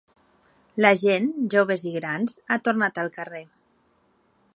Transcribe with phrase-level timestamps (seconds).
[0.85, 3.43] La gent, joves i grans, ha tornat al carrer.